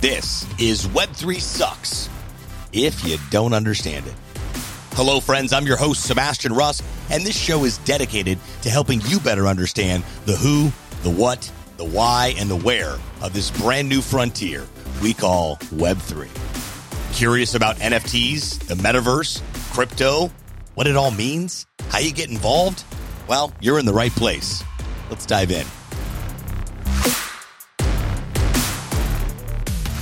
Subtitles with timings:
[0.00, 2.08] This is Web3 Sucks
[2.72, 4.14] if you don't understand it.
[4.92, 5.52] Hello, friends.
[5.52, 10.02] I'm your host, Sebastian Rusk, and this show is dedicated to helping you better understand
[10.24, 10.72] the who,
[11.02, 14.66] the what, the why, and the where of this brand new frontier
[15.02, 16.30] we call Web3.
[17.12, 19.42] Curious about NFTs, the metaverse,
[19.74, 20.30] crypto,
[20.76, 22.84] what it all means, how you get involved?
[23.28, 24.64] Well, you're in the right place.
[25.10, 25.66] Let's dive in.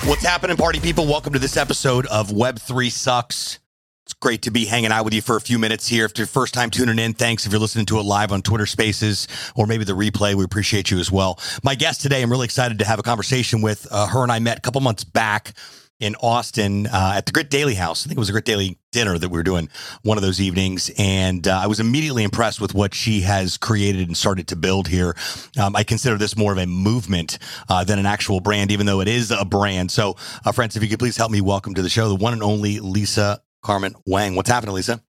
[0.04, 1.06] What's happening, party people?
[1.06, 3.58] Welcome to this episode of Web3 Sucks.
[4.06, 6.06] It's great to be hanging out with you for a few minutes here.
[6.06, 7.44] If it's your first time tuning in, thanks.
[7.44, 10.90] If you're listening to it live on Twitter Spaces or maybe the replay, we appreciate
[10.90, 11.38] you as well.
[11.62, 14.38] My guest today, I'm really excited to have a conversation with uh, her and I
[14.38, 15.52] met a couple months back
[16.00, 18.04] in Austin uh, at the Grit Daily House.
[18.04, 19.68] I think it was a Grit Daily dinner that we were doing
[20.02, 24.06] one of those evenings, and uh, I was immediately impressed with what she has created
[24.06, 25.16] and started to build here.
[25.60, 27.38] Um, I consider this more of a movement
[27.68, 29.90] uh, than an actual brand, even though it is a brand.
[29.90, 32.32] So, uh, friends, if you could please help me welcome to the show the one
[32.32, 34.36] and only Lisa Carmen Wang.
[34.36, 35.02] What's happening, Lisa?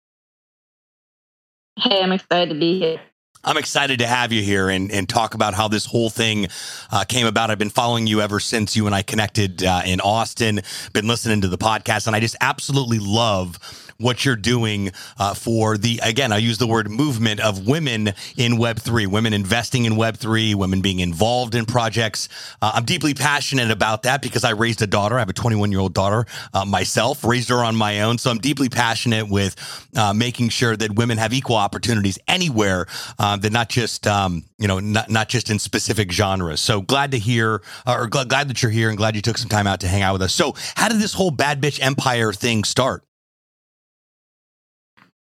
[1.78, 3.00] Hey, I'm excited to be here.
[3.46, 6.48] I'm excited to have you here and, and talk about how this whole thing
[6.90, 7.48] uh, came about.
[7.48, 11.42] I've been following you ever since you and I connected uh, in Austin, been listening
[11.42, 13.60] to the podcast, and I just absolutely love
[13.98, 18.52] what you're doing uh, for the, again, I use the word movement of women in
[18.54, 22.28] Web3, women investing in Web3, women being involved in projects.
[22.60, 25.16] Uh, I'm deeply passionate about that because I raised a daughter.
[25.16, 28.18] I have a 21 year old daughter uh, myself, raised her on my own.
[28.18, 29.56] So I'm deeply passionate with
[29.96, 32.86] uh, making sure that women have equal opportunities anywhere,
[33.18, 36.60] uh, that not just, um, you know, not, not just in specific genres.
[36.60, 39.48] So glad to hear, or glad, glad that you're here and glad you took some
[39.48, 40.34] time out to hang out with us.
[40.34, 43.05] So, how did this whole bad bitch empire thing start?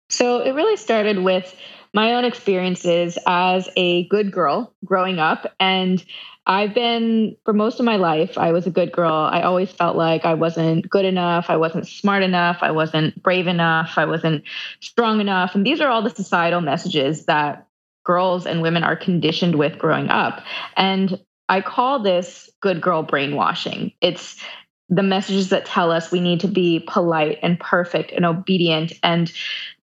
[0.09, 1.55] So it really started with
[1.93, 5.53] my own experiences as a good girl growing up.
[5.59, 6.03] And
[6.45, 9.13] I've been, for most of my life, I was a good girl.
[9.13, 11.45] I always felt like I wasn't good enough.
[11.49, 12.59] I wasn't smart enough.
[12.61, 13.93] I wasn't brave enough.
[13.97, 14.43] I wasn't
[14.79, 15.53] strong enough.
[15.53, 17.67] And these are all the societal messages that
[18.03, 20.43] girls and women are conditioned with growing up.
[20.75, 21.19] And
[21.49, 23.93] I call this good girl brainwashing.
[24.01, 24.41] It's
[24.89, 29.31] the messages that tell us we need to be polite and perfect and obedient and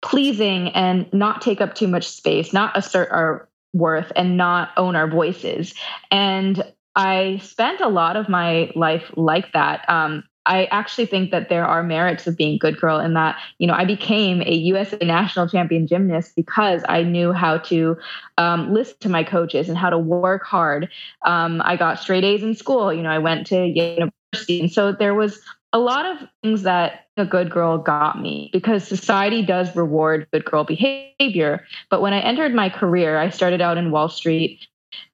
[0.04, 4.94] pleasing and not take up too much space, not assert our worth and not own
[4.94, 5.74] our voices.
[6.10, 6.62] And
[6.94, 9.88] I spent a lot of my life like that.
[9.88, 13.66] Um, I actually think that there are merits of being good girl in that, you
[13.66, 17.96] know, I became a USA national champion gymnast because I knew how to
[18.36, 20.90] um, listen to my coaches and how to work hard.
[21.24, 22.92] Um, I got straight A's in school.
[22.92, 24.60] You know, I went to university.
[24.60, 25.40] And so there was
[25.74, 30.44] a lot of things that a good girl got me because society does reward good
[30.44, 31.66] girl behavior.
[31.90, 34.66] But when I entered my career, I started out in Wall Street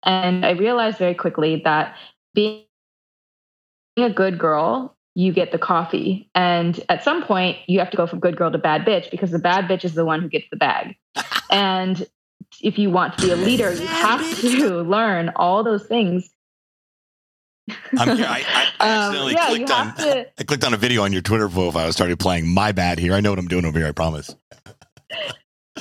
[0.02, 1.96] and I realized very quickly that
[2.34, 2.64] being
[3.96, 6.28] a good girl, you get the coffee.
[6.34, 9.30] And at some point, you have to go from good girl to bad bitch because
[9.30, 10.94] the bad bitch is the one who gets the bag.
[11.50, 12.06] and
[12.60, 16.28] if you want to be a leader, you have to learn all those things.
[17.98, 18.44] I, I,
[18.80, 19.94] I um, accidentally um, yeah, clicked on.
[19.96, 20.26] To...
[20.38, 21.84] I clicked on a video on your Twitter profile.
[21.84, 22.46] I was started playing.
[22.46, 22.98] My bad.
[22.98, 23.88] Here, I know what I'm doing over here.
[23.88, 24.34] I promise.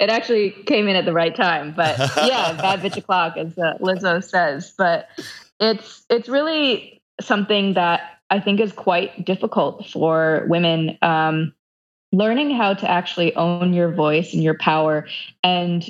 [0.00, 3.78] it actually came in at the right time, but yeah, bad bitch o'clock, as uh,
[3.80, 4.74] Lizzo says.
[4.76, 5.08] But
[5.60, 10.98] it's it's really something that I think is quite difficult for women.
[11.02, 11.54] Um,
[12.12, 15.06] learning how to actually own your voice and your power
[15.42, 15.88] and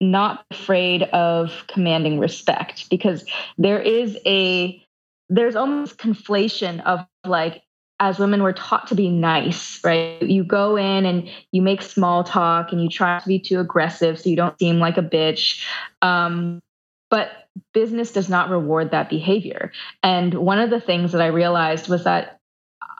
[0.00, 3.24] not afraid of commanding respect because
[3.58, 4.82] there is a
[5.28, 7.62] there's almost conflation of like
[8.00, 10.22] as women we're taught to be nice right?
[10.22, 14.18] You go in and you make small talk and you try to be too aggressive
[14.18, 15.62] so you don't seem like a bitch.
[16.00, 16.60] Um,
[17.10, 17.30] but
[17.74, 19.72] business does not reward that behavior.
[20.02, 22.38] And one of the things that i realized was that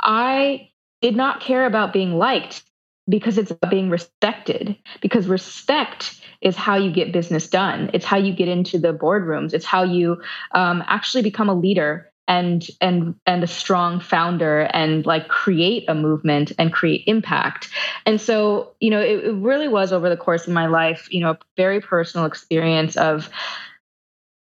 [0.03, 0.69] i
[1.01, 2.63] did not care about being liked
[3.09, 7.91] because it's about being respected because respect is how you get business done.
[7.93, 9.53] It's how you get into the boardrooms.
[9.53, 10.21] It's how you
[10.53, 15.95] um, actually become a leader and and and a strong founder and like create a
[15.95, 17.69] movement and create impact.
[18.07, 21.21] And so, you know, it, it really was over the course of my life, you
[21.21, 23.29] know, a very personal experience of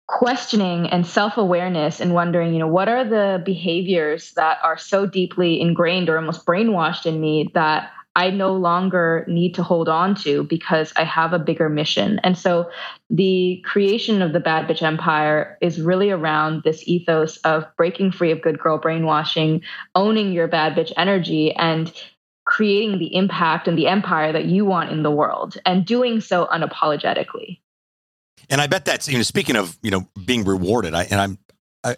[0.08, 5.60] questioning and self-awareness and wondering you know what are the behaviors that are so deeply
[5.60, 10.42] ingrained or almost brainwashed in me that I no longer need to hold on to
[10.42, 12.18] because I have a bigger mission.
[12.24, 12.68] And so
[13.08, 18.32] the creation of the Bad Bitch Empire is really around this ethos of breaking free
[18.32, 19.62] of good girl brainwashing,
[19.94, 21.92] owning your bad bitch energy, and
[22.44, 26.46] creating the impact and the empire that you want in the world and doing so
[26.46, 27.60] unapologetically.
[28.50, 31.38] And I bet that's, you know, speaking of, you know, being rewarded, I, and I'm,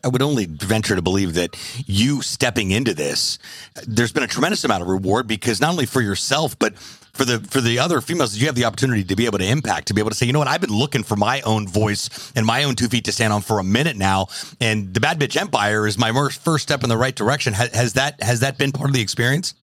[0.05, 1.57] I, would only venture to believe that
[1.87, 3.39] you stepping into this,
[3.87, 6.77] there's been a tremendous amount of reward because not only for yourself, but
[7.13, 9.89] for the for the other females, you have the opportunity to be able to impact,
[9.89, 12.33] to be able to say, you know what, I've been looking for my own voice
[12.35, 14.29] and my own two feet to stand on for a minute now,
[14.61, 17.53] and the Bad Bitch Empire is my first step in the right direction.
[17.53, 19.55] Has, has that has that been part of the experience?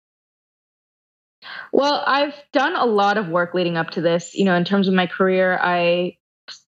[1.71, 4.35] Well, I've done a lot of work leading up to this.
[4.35, 6.17] You know, in terms of my career, I,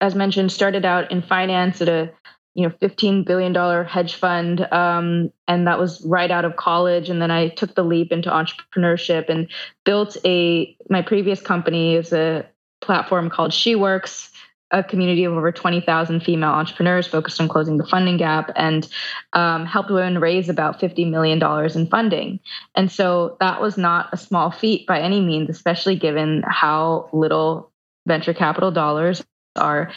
[0.02, 2.12] as mentioned, started out in finance at a
[2.56, 3.54] you know, $15 billion
[3.86, 4.62] hedge fund.
[4.72, 7.10] Um, and that was right out of college.
[7.10, 9.50] And then I took the leap into entrepreneurship and
[9.84, 12.46] built a, my previous company is a
[12.80, 14.32] platform called SheWorx,
[14.72, 18.88] a community of over 20,000 female entrepreneurs focused on closing the funding gap and
[19.34, 21.42] um, helped women raise about $50 million
[21.76, 22.40] in funding.
[22.74, 27.72] And so that was not a small feat by any means, especially given how little
[28.08, 29.24] venture capital dollars
[29.58, 29.92] are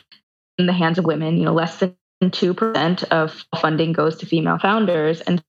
[0.59, 4.59] in the hands of women, you know, less than 2% of funding goes to female
[4.59, 5.21] founders.
[5.23, 5.43] And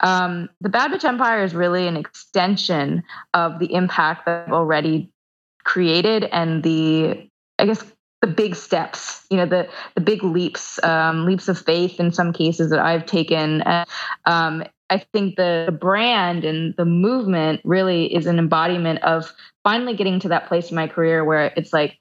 [0.00, 3.02] um, the Bad Bitch Empire is really an extension
[3.34, 5.10] of the impact that I've already
[5.64, 7.28] created and the,
[7.58, 7.84] I guess,
[8.20, 12.32] the big steps, you know, the the big leaps, um, leaps of faith in some
[12.32, 13.62] cases that I've taken.
[13.62, 13.88] And,
[14.26, 19.32] um, I think the, the brand and the movement really is an embodiment of
[19.64, 21.98] finally getting to that place in my career where it's like,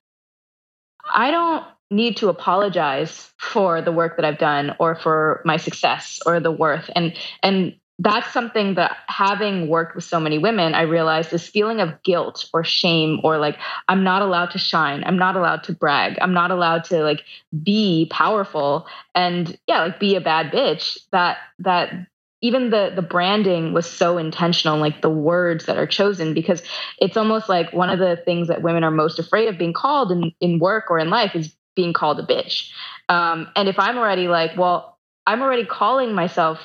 [1.14, 6.20] I don't need to apologize for the work that I've done or for my success
[6.26, 6.90] or the worth.
[6.96, 11.82] And and that's something that having worked with so many women, I realized this feeling
[11.82, 13.58] of guilt or shame or like
[13.88, 17.24] I'm not allowed to shine, I'm not allowed to brag, I'm not allowed to like
[17.62, 20.98] be powerful and yeah, like be a bad bitch.
[21.12, 22.08] That that
[22.42, 26.64] even the the branding was so intentional like the words that are chosen because
[26.98, 30.12] it's almost like one of the things that women are most afraid of being called
[30.12, 32.70] in in work or in life is being called a bitch.
[33.10, 36.60] Um, and if I'm already like, well, I'm already calling myself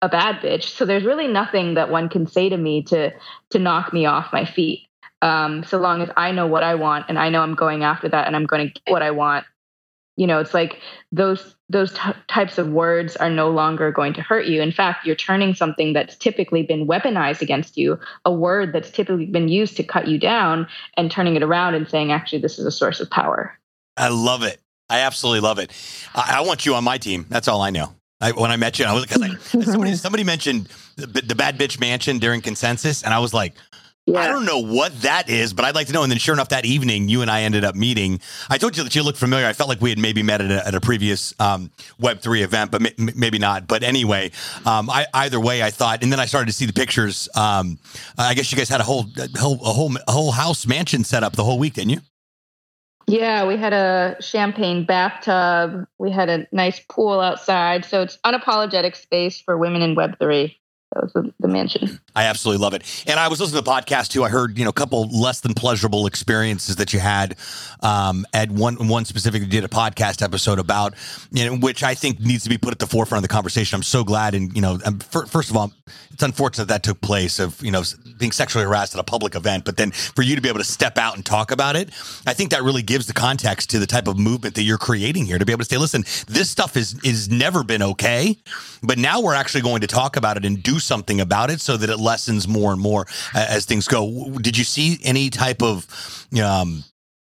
[0.00, 3.12] a bad bitch, so there's really nothing that one can say to me to
[3.50, 4.88] to knock me off my feet.
[5.22, 8.08] Um, so long as I know what I want and I know I'm going after
[8.08, 9.44] that and I'm going to get what I want,
[10.16, 10.80] you know, it's like
[11.10, 14.60] those those t- types of words are no longer going to hurt you.
[14.60, 19.26] In fact, you're turning something that's typically been weaponized against you, a word that's typically
[19.26, 20.66] been used to cut you down,
[20.96, 23.58] and turning it around and saying, actually, this is a source of power.
[23.96, 24.60] I love it.
[24.88, 25.72] I absolutely love it.
[26.14, 27.26] I, I want you on my team.
[27.28, 27.94] That's all I know.
[28.20, 31.80] I, when I met you, I was because somebody somebody mentioned the, the, bad bitch
[31.80, 33.54] mansion during consensus, and I was like,
[34.06, 34.18] yeah.
[34.18, 36.02] I don't know what that is, but I'd like to know.
[36.02, 38.20] And then, sure enough, that evening, you and I ended up meeting.
[38.50, 39.46] I told you that you looked familiar.
[39.46, 42.42] I felt like we had maybe met at a, at a previous um, Web three
[42.42, 43.68] event, but m- maybe not.
[43.68, 44.32] But anyway,
[44.66, 47.28] um, I, either way, I thought, and then I started to see the pictures.
[47.36, 47.78] Um,
[48.18, 51.04] I guess you guys had a whole, a whole, a whole, a whole house mansion
[51.04, 52.00] set up the whole week, didn't you?
[53.06, 55.86] Yeah, we had a champagne bathtub.
[55.98, 57.84] We had a nice pool outside.
[57.84, 60.54] So it's unapologetic space for women in Web3.
[60.94, 62.00] That was the, the, mansion.
[62.14, 63.04] I absolutely love it.
[63.06, 64.24] And I was listening to the podcast too.
[64.24, 67.36] I heard, you know, a couple less than pleasurable experiences that you had.
[67.80, 70.94] Um, at one one specifically did a podcast episode about,
[71.30, 73.76] you know, which I think needs to be put at the forefront of the conversation.
[73.76, 74.34] I'm so glad.
[74.34, 75.72] And, you know, um, for, first of all,
[76.12, 77.82] it's unfortunate that took place of, you know,
[78.18, 80.64] being sexually harassed at a public event, but then for you to be able to
[80.64, 81.88] step out and talk about it,
[82.26, 85.24] I think that really gives the context to the type of movement that you're creating
[85.24, 88.36] here to be able to say, listen, this stuff is, is never been okay,
[88.82, 91.76] but now we're actually going to talk about it and do something about it so
[91.76, 94.30] that it lessens more and more as things go.
[94.40, 96.84] Did you see any type of um,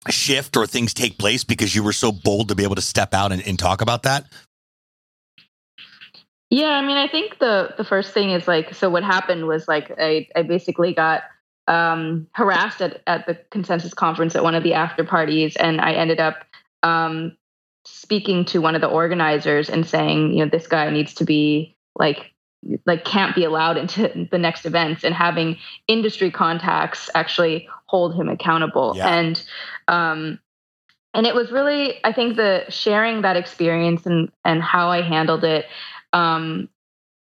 [0.09, 3.13] shift or things take place because you were so bold to be able to step
[3.13, 4.25] out and, and talk about that?
[6.49, 9.67] Yeah, I mean, I think the the first thing is like, so what happened was
[9.67, 11.23] like I I basically got
[11.67, 15.93] um, harassed at at the consensus conference at one of the after parties, and I
[15.93, 16.45] ended up
[16.83, 17.35] um,
[17.85, 21.75] speaking to one of the organizers and saying, you know, this guy needs to be
[21.95, 22.31] like
[22.85, 25.57] like can't be allowed into the next events and having
[25.87, 29.13] industry contacts actually hold him accountable yeah.
[29.15, 29.43] and
[29.87, 30.39] um
[31.13, 35.43] and it was really i think the sharing that experience and and how i handled
[35.43, 35.65] it
[36.13, 36.67] um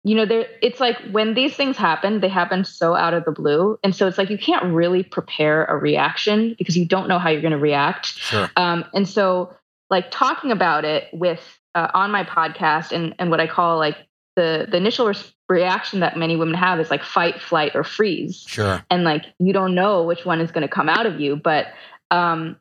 [0.03, 3.33] you know there it's like when these things happen they happen so out of the
[3.33, 7.19] blue and so it's like you can't really prepare a reaction because you don't know
[7.19, 8.51] how you're going to react sure.
[8.57, 9.55] um and so
[9.91, 13.97] like talking about it with uh, on my podcast and and what i call like
[14.37, 15.15] the the initial re-
[15.49, 18.43] reaction that many women have is like fight, flight, or freeze.
[18.47, 18.85] Sure.
[18.91, 21.67] And like you don't know which one is going to come out of you, but
[22.11, 22.57] um,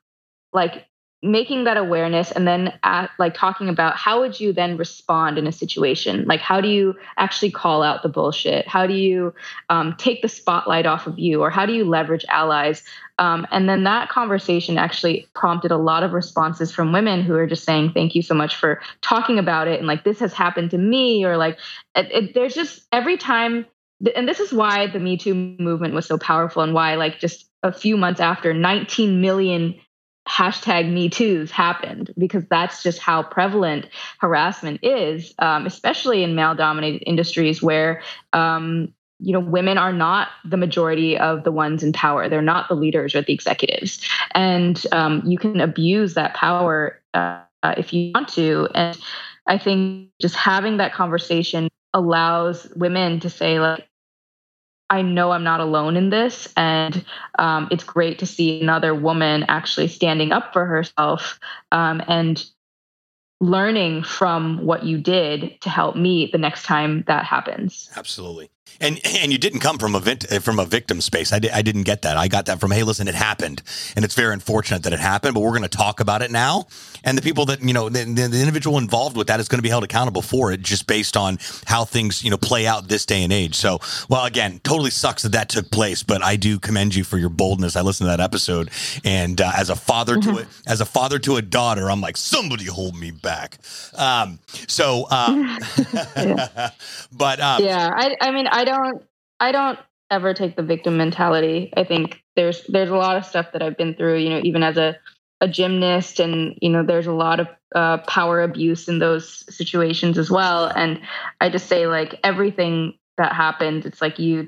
[0.53, 0.85] like
[1.21, 5.47] making that awareness and then at, like talking about how would you then respond in
[5.47, 6.23] a situation?
[6.25, 8.67] Like how do you actually call out the bullshit?
[8.67, 9.33] How do you
[9.69, 12.83] um, take the spotlight off of you or how do you leverage allies?
[13.17, 17.47] Um, and then that conversation actually prompted a lot of responses from women who are
[17.47, 20.71] just saying thank you so much for talking about it and like this has happened
[20.71, 21.57] to me or like
[21.95, 23.65] it, it, there's just every time
[24.15, 27.49] and this is why the me too movement was so powerful and why like just
[27.61, 29.75] a few months after 19 million
[30.29, 33.87] hashtag me too's happened because that's just how prevalent
[34.19, 38.01] harassment is um, especially in male dominated industries where
[38.33, 42.29] um, you know women are not the majority of the ones in power.
[42.29, 43.99] They're not the leaders or the executives.
[44.33, 47.41] And um, you can abuse that power uh,
[47.75, 48.67] if you want to.
[48.75, 48.97] And
[49.47, 53.88] i think just having that conversation allows women to say like
[54.89, 56.51] I know I'm not alone in this.
[56.57, 57.05] And
[57.37, 61.39] um, it's great to see another woman actually standing up for herself
[61.71, 62.43] um, and
[63.41, 67.89] learning from what you did to help me the next time that happens.
[67.95, 68.49] Absolutely.
[68.81, 70.01] And and you didn't come from a
[70.39, 71.33] from a victim space.
[71.33, 72.17] I, di- I didn't get that.
[72.17, 73.61] I got that from hey, listen, it happened,
[73.95, 75.33] and it's very unfortunate that it happened.
[75.33, 76.67] But we're going to talk about it now,
[77.03, 79.63] and the people that you know, the, the, individual involved with that is going to
[79.63, 83.05] be held accountable for it, just based on how things you know play out this
[83.05, 83.55] day and age.
[83.55, 87.17] So, well, again, totally sucks that that took place, but I do commend you for
[87.17, 87.75] your boldness.
[87.75, 88.69] I listened to that episode,
[89.03, 90.35] and uh, as a father mm-hmm.
[90.35, 93.57] to a, as a father to a daughter, I'm like, somebody hold me back.
[93.97, 95.57] Um, so, uh,
[96.15, 96.69] yeah.
[97.11, 99.03] but um, yeah, I, I mean, I don't
[99.39, 99.79] I don't
[100.11, 101.71] ever take the victim mentality.
[101.75, 104.63] I think there's there's a lot of stuff that I've been through, you know, even
[104.63, 104.97] as a
[105.41, 110.17] a gymnast and you know there's a lot of uh, power abuse in those situations
[110.17, 110.65] as well.
[110.65, 110.99] And
[111.39, 114.47] i just say like everything that happens it's like you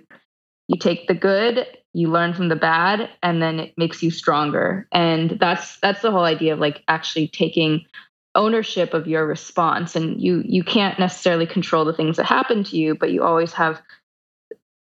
[0.67, 4.87] you take the good you learn from the bad and then it makes you stronger.
[4.91, 7.85] And that's that's the whole idea of like actually taking
[8.33, 9.95] ownership of your response.
[9.95, 13.53] And you you can't necessarily control the things that happen to you but you always
[13.53, 13.81] have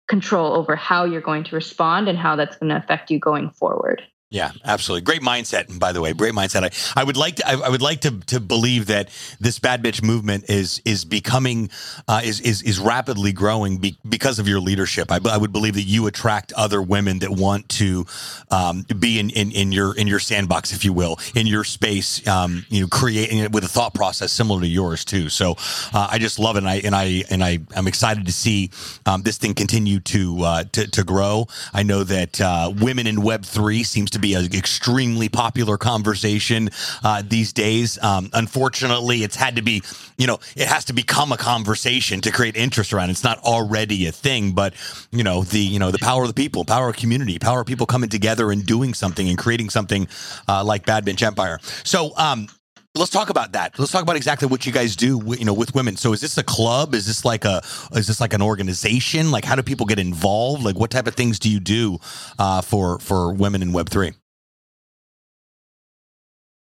[0.07, 3.49] control over how you're going to respond and how that's going to affect you going
[3.49, 4.01] forward
[4.35, 5.05] yeah, absolutely.
[5.05, 5.79] Great mindset.
[5.79, 6.63] By the way, great mindset.
[6.65, 7.47] I, I would like to.
[7.47, 11.69] I, I, would like to to believe that this bad bitch movement is is becoming
[12.09, 15.09] uh, is is is rapidly growing be, because of your leadership.
[15.09, 18.05] I, I, would believe that you attract other women that want to
[18.51, 22.27] um, be in, in in your in your sandbox, if you will, in your space.
[22.27, 25.29] Um, you know, creating it with a thought process similar to yours too.
[25.29, 25.51] So
[25.93, 28.69] uh, I just love it, and I and I and I I'm excited to see
[29.05, 31.47] um, this thing continue to uh, to to grow.
[31.73, 36.69] I know that uh, women in Web three seems to be an extremely popular conversation
[37.03, 38.01] uh, these days.
[38.01, 39.81] Um, unfortunately, it's had to be,
[40.17, 43.09] you know, it has to become a conversation to create interest around.
[43.09, 43.13] It.
[43.13, 44.73] It's not already a thing, but
[45.11, 47.67] you know, the you know the power of the people, power of community, power of
[47.67, 50.07] people coming together and doing something and creating something
[50.47, 51.59] uh, like Bad Bitch Empire.
[51.83, 52.47] So, um,
[52.95, 53.77] let's talk about that.
[53.77, 55.97] Let's talk about exactly what you guys do you know with women.
[55.97, 56.93] So is this a club?
[56.93, 57.61] Is this like a
[57.93, 59.31] is this like an organization?
[59.31, 60.63] Like how do people get involved?
[60.63, 61.99] Like what type of things do you do
[62.39, 64.13] uh, for for women in web 3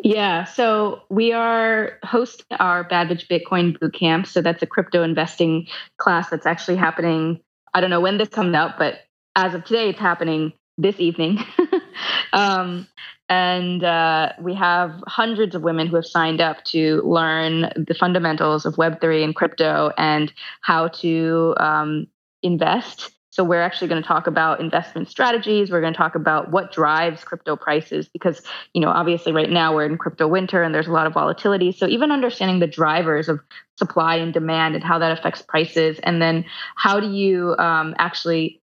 [0.06, 4.28] yeah, so we are hosting our Bitch Bitcoin Bootcamp.
[4.28, 7.40] So that's a crypto investing class that's actually happening.
[7.74, 8.96] I don't know when this comes out, but
[9.38, 11.40] as of today, it's happening this evening.
[12.34, 12.88] um,
[13.30, 18.66] and uh, we have hundreds of women who have signed up to learn the fundamentals
[18.66, 20.32] of Web3 and crypto and
[20.62, 22.08] how to um,
[22.42, 23.12] invest.
[23.32, 25.72] So we're actually going to talk about investment strategies.
[25.72, 28.44] We're going to talk about what drives crypto prices because,
[28.76, 31.72] you know, obviously right now we're in crypto winter and there's a lot of volatility.
[31.72, 33.40] So even understanding the drivers of
[33.80, 36.46] supply and demand and how that affects prices, and then
[36.76, 38.62] how do you um, actually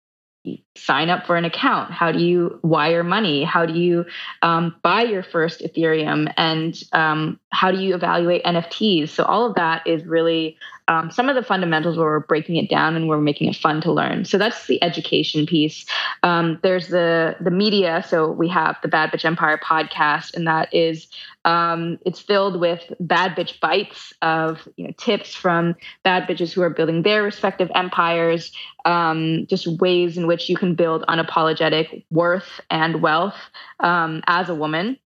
[0.76, 1.92] sign up for an account?
[1.92, 3.44] How do you wire money?
[3.44, 4.04] How do you
[4.42, 6.32] um, buy your first Ethereum?
[6.36, 9.10] And um, how do you evaluate NFTs?
[9.10, 12.68] So, all of that is really um, some of the fundamentals where we're breaking it
[12.68, 14.24] down and we're making it fun to learn.
[14.26, 15.86] So that's the education piece.
[16.22, 18.04] Um, there's the the media.
[18.06, 21.08] So we have the Bad Bitch Empire podcast, and that is
[21.46, 26.62] um, it's filled with bad bitch bites of you know tips from bad bitches who
[26.62, 28.52] are building their respective empires,
[28.84, 33.36] um, just ways in which you can build unapologetic worth and wealth
[33.80, 34.98] um, as a woman.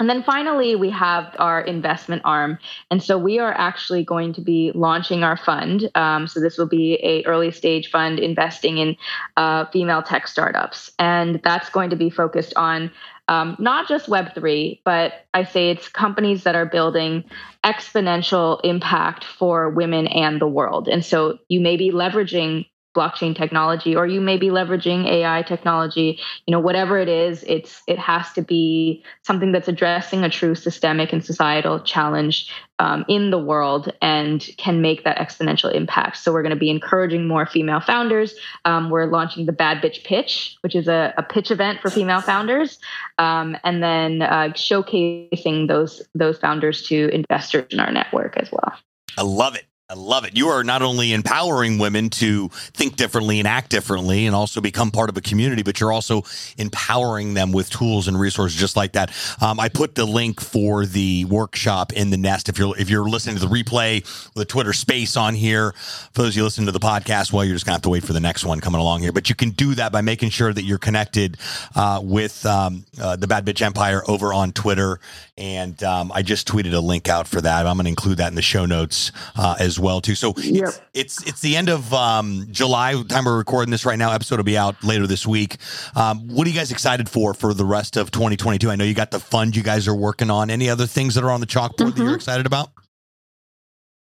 [0.00, 2.58] And then finally, we have our investment arm.
[2.90, 5.88] And so we are actually going to be launching our fund.
[5.94, 8.96] Um, so this will be a early stage fund investing in
[9.36, 10.90] uh, female tech startups.
[10.98, 12.90] And that's going to be focused on
[13.28, 17.24] um, not just Web3, but I say it's companies that are building
[17.64, 20.88] exponential impact for women and the world.
[20.88, 26.18] And so you may be leveraging blockchain technology or you may be leveraging ai technology
[26.46, 30.54] you know whatever it is it's it has to be something that's addressing a true
[30.54, 36.16] systemic and societal challenge um, in the world and can make that exponential impact.
[36.16, 38.34] So we're going to be encouraging more female founders.
[38.64, 42.20] Um, we're launching the bad bitch pitch which is a, a pitch event for female
[42.20, 42.78] founders
[43.18, 48.72] um, and then uh, showcasing those those founders to investors in our network as well.
[49.16, 49.64] I love it.
[49.90, 50.34] I love it.
[50.34, 54.90] You are not only empowering women to think differently and act differently and also become
[54.90, 56.22] part of a community, but you're also
[56.56, 59.12] empowering them with tools and resources just like that.
[59.42, 62.48] Um, I put the link for the workshop in the nest.
[62.48, 65.72] If you're if you're listening to the replay, the Twitter space on here,
[66.12, 68.04] for those of you listening to the podcast, well, you're just gonna have to wait
[68.04, 69.12] for the next one coming along here.
[69.12, 71.36] But you can do that by making sure that you're connected
[71.76, 74.98] uh, with um, uh, the Bad Bitch Empire over on Twitter.
[75.36, 77.66] And um, I just tweeted a link out for that.
[77.66, 80.14] I'm going to include that in the show notes uh, as well too.
[80.14, 80.68] So Yep.
[80.68, 80.80] it's,
[81.22, 83.00] it's it's the end of um, July.
[83.08, 84.12] Time we're recording this right now.
[84.12, 85.56] Episode will be out later this week.
[85.94, 88.70] Um, what are you guys excited for for the rest of 2022?
[88.70, 90.50] I know you got the fund you guys are working on.
[90.50, 92.16] Any other things that are on the chalkboard that you're Mhm.
[92.16, 92.70] excited about?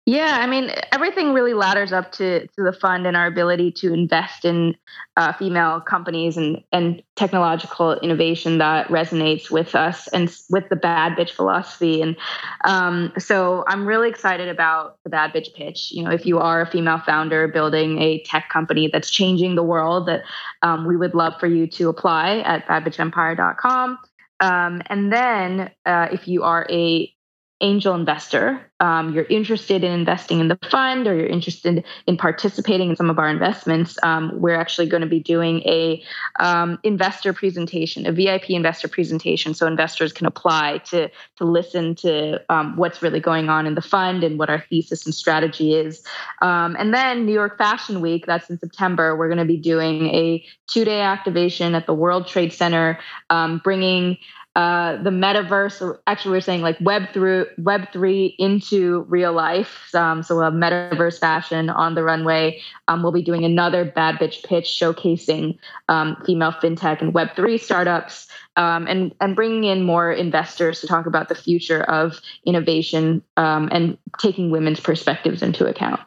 [0.10, 3.94] Yeah, I mean, everything really ladders up to, to the fund and our ability to
[3.94, 4.78] invest in
[5.18, 11.18] uh, female companies and, and technological innovation that resonates with us and with the bad
[11.18, 12.02] bitch philosophy.
[12.02, 12.16] And
[12.64, 15.92] um, so I'm really excited about the bad bitch pitch.
[15.92, 19.64] You know, if you are a female founder building a tech company that's changing the
[19.64, 20.22] world, that
[20.62, 23.98] um, we would love for you to apply at badbitchempire.com.
[24.40, 27.14] Um, and then uh, if you are a
[27.60, 32.92] angel investor, um, you're interested in investing in the fund or you're interested in participating
[32.92, 36.04] in some of our investments, um, we're actually going to be doing a
[36.40, 42.40] um, investor presentation, a VIP investor presentation, so investors can apply to to listen to
[42.50, 46.04] um, what's really going on in the fund and what our thesis and strategy is.
[46.44, 50.08] Um, and then New York Fashion Week, that's in September, we're going to be doing
[50.08, 53.00] a two day activation at the World Trade Center,
[53.32, 54.18] um, bringing
[54.58, 59.94] uh, the metaverse, actually, we're saying like Web through Web three into real life.
[59.94, 62.60] Um, so we'll have metaverse fashion on the runway.
[62.88, 65.60] Um, we'll be doing another Bad Bitch pitch showcasing
[65.90, 70.88] um, female fintech and Web three startups, um, and and bringing in more investors to
[70.88, 76.02] talk about the future of innovation um, and taking women's perspectives into account.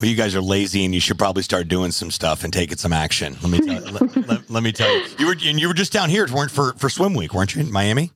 [0.00, 2.76] Well, you guys are lazy, and you should probably start doing some stuff and taking
[2.78, 3.36] some action.
[3.42, 5.92] Let me tell, let, let- let me tell you, you were and you were just
[5.92, 8.12] down here, weren't for for swim week, weren't you in Miami?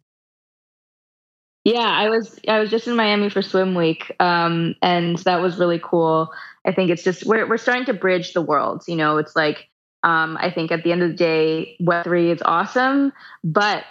[1.65, 5.59] Yeah, I was I was just in Miami for swim week, um, and that was
[5.59, 6.33] really cool.
[6.65, 8.89] I think it's just we're we're starting to bridge the worlds.
[8.89, 9.69] You know, it's like
[10.05, 13.13] um, I think at the end of the day, Web three is awesome,
[13.43, 13.83] but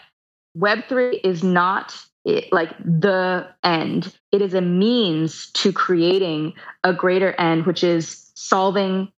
[0.55, 1.93] Web three is not
[2.25, 4.13] it, like the end.
[4.31, 9.11] It is a means to creating a greater end, which is solving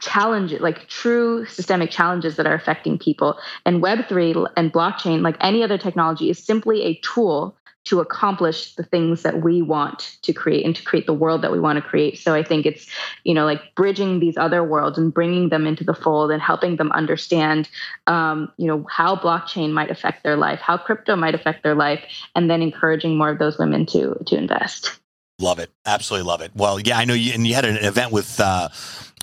[0.00, 5.60] challenges like true systemic challenges that are affecting people and web3 and blockchain like any
[5.60, 10.64] other technology is simply a tool to accomplish the things that we want to create
[10.64, 12.86] and to create the world that we want to create so i think it's
[13.24, 16.76] you know like bridging these other worlds and bringing them into the fold and helping
[16.76, 17.68] them understand
[18.06, 22.02] um, you know how blockchain might affect their life how crypto might affect their life
[22.34, 25.00] and then encouraging more of those women to to invest
[25.40, 26.50] Love it, absolutely love it.
[26.56, 28.40] Well, yeah, I know you, and you had an event with.
[28.40, 28.70] Uh,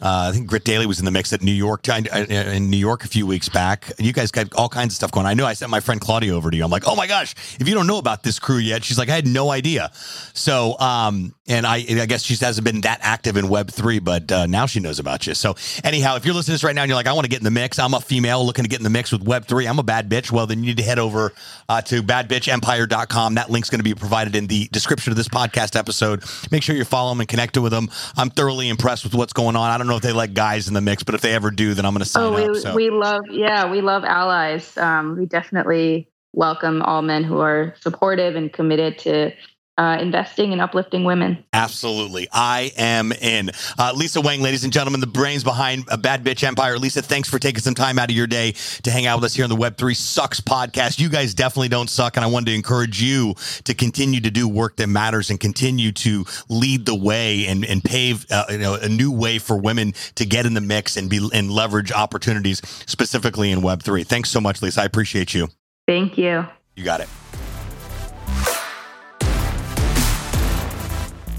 [0.01, 3.03] uh, I think Grit Daily was in the mix at New York in New York
[3.03, 3.91] a few weeks back.
[3.99, 5.25] You guys got all kinds of stuff going.
[5.25, 6.63] I know I sent my friend Claudia over to you.
[6.63, 9.09] I'm like, oh my gosh, if you don't know about this crew yet, she's like,
[9.09, 9.91] I had no idea.
[10.33, 14.31] So, um, and I, I guess she hasn't been that active in Web three, but
[14.31, 15.33] uh, now she knows about you.
[15.35, 17.29] So, anyhow, if you're listening to this right now and you're like, I want to
[17.29, 19.45] get in the mix, I'm a female looking to get in the mix with Web
[19.45, 19.67] three.
[19.67, 20.31] I'm a bad bitch.
[20.31, 21.33] Well, then you need to head over
[21.69, 23.35] uh, to badbitchempire.com.
[23.35, 26.23] That link's going to be provided in the description of this podcast episode.
[26.51, 27.89] Make sure you follow them and connect with them.
[28.17, 29.69] I'm thoroughly impressed with what's going on.
[29.69, 31.73] I don't know if they let guys in the mix, but if they ever do,
[31.73, 32.55] then I'm going to sign oh, we, up.
[32.55, 32.75] So.
[32.75, 34.75] we love, yeah, we love allies.
[34.77, 39.31] Um, we definitely welcome all men who are supportive and committed to
[39.77, 41.43] uh, investing and uplifting women.
[41.51, 42.27] Absolutely.
[42.31, 43.51] I am in.
[43.77, 46.77] Uh, Lisa Wang, ladies and gentlemen, the brains behind a Bad Bitch Empire.
[46.77, 49.35] Lisa, thanks for taking some time out of your day to hang out with us
[49.35, 50.99] here on the Web3 Sucks podcast.
[50.99, 52.15] You guys definitely don't suck.
[52.15, 53.35] And I wanted to encourage you
[53.65, 57.83] to continue to do work that matters and continue to lead the way and, and
[57.83, 61.09] pave uh, you know, a new way for women to get in the mix and
[61.09, 64.05] be and leverage opportunities specifically in Web3.
[64.05, 64.81] Thanks so much, Lisa.
[64.81, 65.49] I appreciate you.
[65.87, 66.45] Thank you.
[66.75, 67.09] You got it.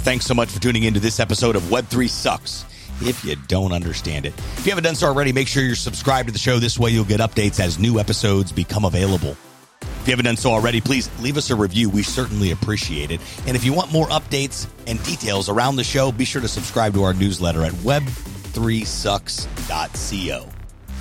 [0.07, 2.65] Thanks so much for tuning into this episode of Web3 Sucks.
[3.01, 6.29] If you don't understand it, if you haven't done so already, make sure you're subscribed
[6.29, 6.61] to the show.
[6.61, 9.37] This way, you'll get updates as new episodes become available.
[9.83, 11.91] If you haven't done so already, please leave us a review.
[11.91, 13.21] We certainly appreciate it.
[13.49, 16.95] And if you want more updates and details around the show, be sure to subscribe
[16.95, 20.49] to our newsletter at web x3sucks.co.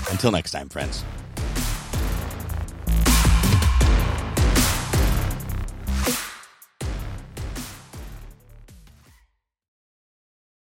[0.09, 1.03] Until next time, friends.